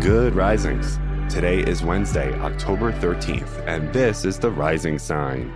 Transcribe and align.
Good 0.00 0.36
risings. 0.36 0.96
Today 1.28 1.58
is 1.58 1.82
Wednesday, 1.82 2.32
October 2.38 2.92
13th, 2.92 3.66
and 3.66 3.92
this 3.92 4.24
is 4.24 4.38
the 4.38 4.48
rising 4.48 4.96
sign. 4.96 5.52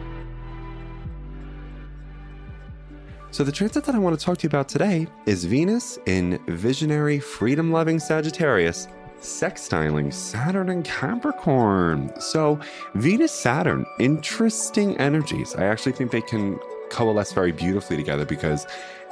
So, 3.31 3.45
the 3.45 3.53
transit 3.53 3.85
that 3.85 3.95
I 3.95 3.99
want 3.99 4.19
to 4.19 4.27
talk 4.27 4.39
to 4.39 4.43
you 4.43 4.49
about 4.49 4.69
today 4.69 5.07
is 5.27 5.45
Venus 5.45 5.97
in 6.07 6.41
visionary, 6.49 7.21
freedom 7.21 7.71
loving 7.71 8.01
Sagittarius, 8.01 8.89
sextiling 9.21 10.13
Saturn 10.13 10.71
and 10.71 10.85
Capricorn. 10.85 12.13
So, 12.21 12.59
Venus 12.97 13.31
Saturn, 13.31 13.87
interesting 14.01 14.99
energies. 14.99 15.55
I 15.55 15.67
actually 15.67 15.93
think 15.93 16.11
they 16.11 16.21
can 16.21 16.59
coalesce 16.93 17.33
very 17.33 17.51
beautifully 17.51 17.97
together 17.97 18.25
because 18.25 18.67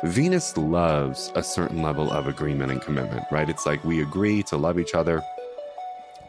Venus 0.05 0.57
loves 0.57 1.33
a 1.35 1.43
certain 1.43 1.83
level 1.83 2.11
of 2.13 2.29
agreement 2.29 2.71
and 2.71 2.81
commitment, 2.81 3.25
right? 3.33 3.49
It's 3.49 3.67
like 3.67 3.83
we 3.85 4.03
agree 4.03 4.43
to 4.45 4.57
love 4.57 4.79
each 4.79 4.95
other, 4.95 5.23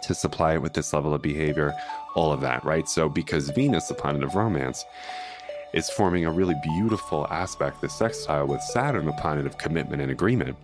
to 0.01 0.15
supply 0.15 0.53
it 0.53 0.61
with 0.61 0.73
this 0.73 0.93
level 0.93 1.13
of 1.13 1.21
behavior, 1.21 1.75
all 2.15 2.31
of 2.31 2.41
that, 2.41 2.63
right? 2.63 2.87
So, 2.87 3.07
because 3.07 3.49
Venus, 3.49 3.87
the 3.87 3.93
planet 3.93 4.23
of 4.23 4.35
romance, 4.35 4.85
is 5.73 5.89
forming 5.89 6.25
a 6.25 6.31
really 6.31 6.55
beautiful 6.63 7.27
aspect, 7.29 7.81
the 7.81 7.89
sextile 7.89 8.47
with 8.47 8.61
Saturn, 8.61 9.05
the 9.05 9.13
planet 9.13 9.45
of 9.45 9.57
commitment 9.57 10.01
and 10.01 10.11
agreement, 10.11 10.57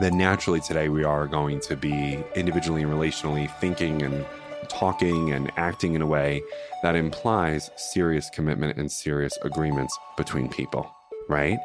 then 0.00 0.16
naturally 0.18 0.60
today 0.60 0.88
we 0.88 1.04
are 1.04 1.26
going 1.26 1.60
to 1.60 1.76
be 1.76 2.18
individually 2.34 2.82
and 2.82 2.90
relationally 2.90 3.48
thinking 3.60 4.02
and 4.02 4.24
talking 4.68 5.32
and 5.32 5.50
acting 5.56 5.94
in 5.94 6.02
a 6.02 6.06
way 6.06 6.42
that 6.82 6.96
implies 6.96 7.70
serious 7.76 8.30
commitment 8.30 8.78
and 8.78 8.90
serious 8.90 9.36
agreements 9.42 9.98
between 10.16 10.48
people, 10.48 10.90
right? 11.28 11.58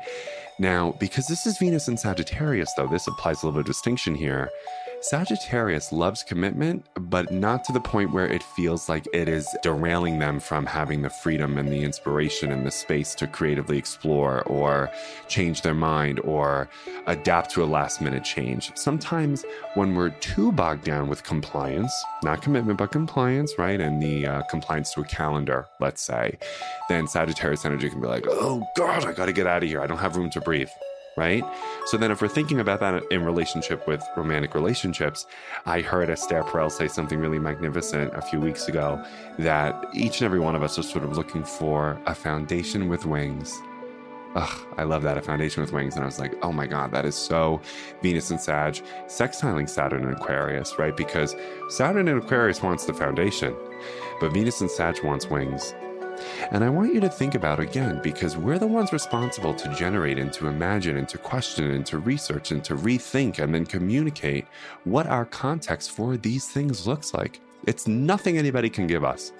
Now, 0.59 0.93
because 0.99 1.27
this 1.27 1.45
is 1.45 1.57
Venus 1.57 1.87
and 1.87 1.99
Sagittarius, 1.99 2.73
though, 2.75 2.87
this 2.87 3.07
applies 3.07 3.41
a 3.41 3.45
little 3.45 3.59
bit 3.59 3.61
of 3.61 3.73
distinction 3.73 4.13
here. 4.13 4.49
Sagittarius 5.01 5.93
loves 5.93 6.23
commitment, 6.23 6.85
but 6.95 7.31
not 7.31 7.63
to 7.63 7.71
the 7.71 7.79
point 7.79 8.11
where 8.11 8.27
it 8.27 8.43
feels 8.43 8.89
like 8.89 9.07
it 9.13 9.29
is 9.29 9.47
derailing 9.63 10.19
them 10.19 10.41
from 10.41 10.65
having 10.65 11.01
the 11.01 11.09
freedom 11.09 11.57
and 11.57 11.69
the 11.69 11.81
inspiration 11.81 12.51
and 12.51 12.65
the 12.65 12.71
space 12.71 13.15
to 13.15 13.25
creatively 13.25 13.77
explore 13.77 14.43
or 14.43 14.91
change 15.29 15.61
their 15.61 15.73
mind 15.73 16.19
or 16.25 16.67
adapt 17.07 17.49
to 17.51 17.63
a 17.63 17.65
last 17.65 18.01
minute 18.01 18.25
change. 18.25 18.73
Sometimes 18.75 19.45
when 19.75 19.95
we're 19.95 20.09
too 20.09 20.51
bogged 20.51 20.83
down 20.83 21.07
with 21.07 21.23
compliance, 21.23 21.93
not 22.21 22.41
commitment, 22.41 22.77
but 22.77 22.91
compliance, 22.91 23.53
right? 23.57 23.79
And 23.79 24.01
the 24.01 24.27
uh, 24.27 24.41
compliance 24.43 24.93
to 24.95 25.01
a 25.01 25.05
calendar, 25.05 25.65
let's 25.79 26.01
say, 26.01 26.37
then 26.89 27.07
Sagittarius 27.07 27.63
energy 27.63 27.89
can 27.89 28.01
be 28.01 28.07
like, 28.07 28.25
oh 28.27 28.67
God, 28.75 29.05
I 29.05 29.13
got 29.13 29.27
to 29.27 29.33
get 29.33 29.47
out 29.47 29.63
of 29.63 29.69
here. 29.69 29.79
I 29.79 29.87
don't 29.87 29.99
have 29.99 30.17
room 30.17 30.29
to 30.31 30.41
breathe 30.41 30.69
right? 31.19 31.43
So 31.85 31.97
then, 31.97 32.11
if 32.11 32.21
we're 32.21 32.29
thinking 32.29 32.61
about 32.61 32.79
that 32.79 33.03
in 33.11 33.25
relationship 33.25 33.85
with 33.87 34.01
romantic 34.15 34.55
relationships, 34.55 35.27
I 35.65 35.81
heard 35.81 36.09
Esther 36.09 36.43
Perel 36.43 36.71
say 36.71 36.87
something 36.87 37.19
really 37.19 37.39
magnificent 37.39 38.13
a 38.15 38.21
few 38.21 38.39
weeks 38.39 38.69
ago 38.69 39.03
that 39.37 39.85
each 39.93 40.21
and 40.21 40.25
every 40.25 40.39
one 40.39 40.55
of 40.55 40.63
us 40.63 40.79
are 40.79 40.83
sort 40.83 41.03
of 41.03 41.17
looking 41.17 41.43
for 41.43 41.99
a 42.05 42.15
foundation 42.15 42.87
with 42.87 43.05
wings. 43.05 43.61
Ugh, 44.35 44.67
I 44.77 44.83
love 44.83 45.01
that, 45.03 45.17
a 45.17 45.21
foundation 45.21 45.61
with 45.61 45.73
wings. 45.73 45.95
And 45.95 46.03
I 46.03 46.05
was 46.05 46.19
like, 46.19 46.35
oh 46.41 46.53
my 46.53 46.67
God, 46.67 46.91
that 46.91 47.03
is 47.03 47.15
so 47.15 47.59
Venus 48.01 48.29
and 48.29 48.39
Sag, 48.39 48.75
sextiling 49.07 49.67
Saturn 49.67 50.05
and 50.05 50.15
Aquarius, 50.15 50.79
right? 50.79 50.95
Because 50.95 51.35
Saturn 51.67 52.07
and 52.07 52.23
Aquarius 52.23 52.61
wants 52.61 52.85
the 52.85 52.93
foundation, 52.93 53.53
but 54.21 54.31
Venus 54.31 54.61
and 54.61 54.71
Sag 54.71 55.03
wants 55.03 55.27
wings. 55.27 55.73
And 56.51 56.63
I 56.63 56.69
want 56.69 56.93
you 56.93 56.99
to 57.01 57.09
think 57.09 57.35
about 57.35 57.59
again, 57.59 57.99
because 58.01 58.37
we're 58.37 58.59
the 58.59 58.67
ones 58.67 58.93
responsible 58.93 59.53
to 59.53 59.73
generate 59.75 60.17
and 60.17 60.31
to 60.33 60.47
imagine 60.47 60.97
and 60.97 61.07
to 61.09 61.17
question 61.17 61.71
and 61.71 61.85
to 61.87 61.99
research 61.99 62.51
and 62.51 62.63
to 62.65 62.75
rethink 62.75 63.39
and 63.39 63.53
then 63.53 63.65
communicate 63.65 64.45
what 64.83 65.07
our 65.07 65.25
context 65.25 65.91
for 65.91 66.17
these 66.17 66.47
things 66.47 66.87
looks 66.87 67.13
like. 67.13 67.39
It's 67.67 67.87
nothing 67.87 68.37
anybody 68.37 68.69
can 68.69 68.87
give 68.87 69.03
us. 69.03 69.31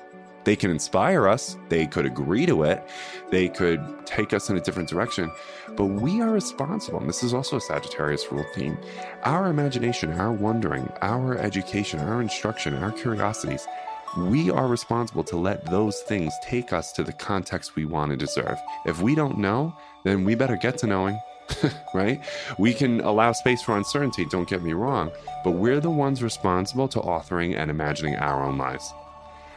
They 0.46 0.56
can 0.56 0.72
inspire 0.72 1.28
us, 1.28 1.58
they 1.68 1.86
could 1.86 2.06
agree 2.06 2.46
to 2.46 2.64
it, 2.64 2.88
they 3.30 3.50
could 3.50 3.82
take 4.06 4.34
us 4.34 4.50
in 4.50 4.58
a 4.58 4.62
different 4.62 4.88
direction, 4.88 5.30
but 5.76 5.86
we 5.86 6.22
are 6.22 6.32
responsible. 6.32 7.00
And 7.00 7.10
this 7.10 7.24
is 7.24 7.34
also 7.34 7.58
a 7.58 7.62
Sagittarius 7.62 8.32
rule 8.32 8.46
theme. 8.56 8.78
Our 9.24 9.48
imagination, 9.48 10.14
our 10.14 10.32
wondering, 10.32 10.92
our 11.02 11.38
education, 11.38 12.00
our 12.00 12.22
instruction, 12.22 12.74
our 12.76 12.92
curiosities 12.92 13.68
we 14.18 14.50
are 14.50 14.68
responsible 14.68 15.24
to 15.26 15.38
let 15.38 15.66
those 15.66 16.02
things 16.02 16.34
take 16.44 16.74
us 16.74 16.92
to 16.94 17.04
the 17.04 17.14
context 17.14 17.76
we 17.76 17.86
want 17.86 18.12
to 18.12 18.18
deserve. 18.18 18.58
If 18.86 19.02
we 19.02 19.16
don't 19.16 19.38
know, 19.38 19.76
then 20.04 20.26
we 20.26 20.36
better 20.36 20.58
get 20.58 20.78
to 20.80 20.88
knowing, 20.88 21.20
right? 21.94 22.22
We 22.58 22.74
can 22.74 23.02
allow 23.02 23.32
space 23.34 23.62
for 23.62 23.78
uncertainty, 23.78 24.26
don't 24.26 24.50
get 24.50 24.64
me 24.64 24.74
wrong, 24.74 25.12
but 25.44 25.52
we're 25.52 25.80
the 25.80 25.90
ones 25.90 26.24
responsible 26.24 26.88
to 26.90 27.00
authoring 27.00 27.56
and 27.56 27.70
imagining 27.70 28.16
our 28.16 28.44
own 28.44 28.58
lives. 28.58 28.92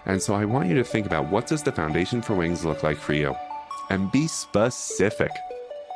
And 0.04 0.20
so 0.20 0.34
I 0.34 0.44
want 0.44 0.68
you 0.68 0.74
to 0.74 0.84
think 0.84 1.06
about 1.06 1.30
what 1.30 1.46
does 1.46 1.62
the 1.62 1.72
foundation 1.72 2.20
for 2.20 2.34
wings 2.34 2.64
look 2.64 2.82
like 2.82 2.98
for 2.98 3.14
you? 3.14 3.34
And 3.90 4.10
be 4.12 4.26
specific 4.26 5.30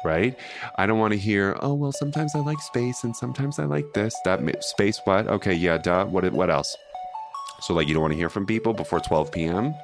right? 0.04 0.38
I 0.76 0.86
don't 0.86 1.00
want 1.00 1.12
to 1.12 1.18
hear, 1.18 1.56
oh 1.60 1.74
well, 1.74 1.90
sometimes 1.90 2.36
I 2.36 2.38
like 2.38 2.60
space 2.60 3.02
and 3.02 3.14
sometimes 3.16 3.58
I 3.58 3.64
like 3.64 3.92
this. 3.92 4.14
That 4.24 4.62
space, 4.62 5.00
what? 5.02 5.26
Okay, 5.26 5.54
yeah, 5.54 5.78
duh. 5.78 6.04
What? 6.04 6.30
What 6.32 6.48
else? 6.48 6.76
So, 7.60 7.74
like, 7.74 7.88
you 7.88 7.94
don't 7.94 8.02
want 8.02 8.12
to 8.12 8.18
hear 8.18 8.28
from 8.28 8.46
people 8.46 8.72
before 8.72 9.00
12 9.00 9.32
p.m. 9.32 9.74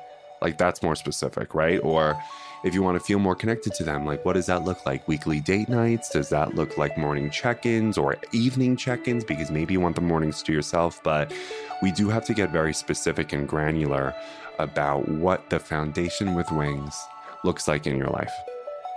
Like, 0.41 0.59
that's 0.59 0.83
more 0.83 0.97
specific, 0.97 1.55
right? 1.55 1.81
Or 1.83 2.21
if 2.65 2.75
you 2.75 2.83
want 2.83 2.99
to 2.99 3.05
feel 3.05 3.19
more 3.19 3.35
connected 3.35 3.75
to 3.75 3.85
them, 3.85 4.05
like, 4.07 4.25
what 4.25 4.35
does 4.35 4.47
that 4.47 4.65
look 4.65 4.85
like? 4.87 5.07
Weekly 5.09 5.41
date 5.41 5.69
nights? 5.69 6.11
Does 6.11 6.29
that 6.29 6.55
look 6.55 6.77
like 6.79 6.97
morning 6.99 7.31
check 7.31 7.67
ins 7.67 7.97
or 7.99 8.17
evening 8.33 8.77
check 8.77 9.09
ins? 9.09 9.25
Because 9.25 9.51
maybe 9.51 9.75
you 9.75 9.81
want 9.81 9.97
the 9.97 10.03
mornings 10.03 10.43
to 10.45 10.53
yourself, 10.53 11.03
but 11.03 11.33
we 11.81 11.91
do 11.93 12.09
have 12.09 12.25
to 12.27 12.35
get 12.35 12.51
very 12.51 12.73
specific 12.75 13.33
and 13.33 13.49
granular 13.49 14.15
about 14.59 15.09
what 15.09 15.51
the 15.51 15.59
foundation 15.59 16.35
with 16.35 16.51
wings 16.53 17.01
looks 17.43 17.67
like 17.67 17.87
in 17.87 17.97
your 17.97 18.11
life. 18.11 18.33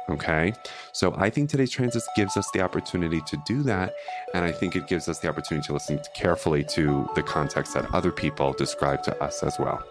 Okay. 0.09 0.53
So 0.91 1.15
I 1.17 1.29
think 1.29 1.49
today's 1.49 1.71
transit 1.71 2.03
gives 2.15 2.37
us 2.37 2.49
the 2.51 2.61
opportunity 2.61 3.21
to 3.21 3.37
do 3.45 3.63
that. 3.63 3.95
And 4.33 4.45
I 4.45 4.51
think 4.51 4.75
it 4.75 4.87
gives 4.87 5.09
us 5.09 5.19
the 5.19 5.29
opportunity 5.29 5.65
to 5.67 5.73
listen 5.73 5.99
carefully 6.13 6.63
to 6.65 7.09
the 7.15 7.23
context 7.23 7.73
that 7.73 7.93
other 7.93 8.11
people 8.11 8.53
describe 8.53 9.01
to 9.03 9.23
us 9.23 9.41
as 9.41 9.57
well. 9.57 9.83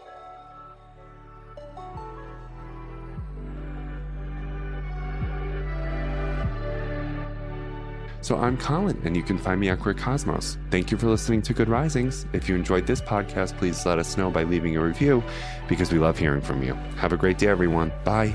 So 8.25 8.38
I'm 8.38 8.56
Colin, 8.56 8.98
and 9.04 9.14
you 9.14 9.22
can 9.22 9.36
find 9.36 9.60
me 9.60 9.69
at 9.69 9.81
Queer 9.81 9.92
Cosmos. 9.92 10.56
Thank 10.70 10.91
you 10.91 10.96
for 10.96 11.08
listening 11.08 11.42
to 11.42 11.52
Good 11.52 11.69
Risings. 11.69 12.25
If 12.32 12.48
you 12.48 12.54
enjoyed 12.54 12.86
this 12.86 13.02
podcast, 13.02 13.58
please 13.58 13.84
let 13.84 13.98
us 13.98 14.16
know 14.16 14.31
by 14.31 14.44
leaving 14.44 14.78
a 14.78 14.81
review 14.82 15.22
because 15.69 15.92
we 15.92 15.98
love 15.98 16.19
hearing 16.19 16.41
from 16.41 16.62
you. 16.62 16.72
Have 16.96 17.12
a 17.12 17.19
great 17.19 17.36
day, 17.36 17.48
everyone. 17.48 17.92
Bye. 18.02 18.34